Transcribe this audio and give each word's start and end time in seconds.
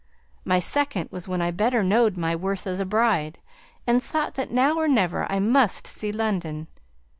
My 0.43 0.57
second 0.57 1.11
was 1.11 1.27
when 1.27 1.43
I 1.43 1.51
better 1.51 1.83
knowed 1.83 2.17
my 2.17 2.35
worth 2.35 2.65
as 2.65 2.79
a 2.79 2.87
bride, 2.87 3.37
and 3.85 4.01
thought 4.01 4.33
that 4.33 4.49
now 4.49 4.75
or 4.77 4.87
never 4.87 5.31
I 5.31 5.37
must 5.39 5.85
see 5.85 6.11
London. 6.11 6.65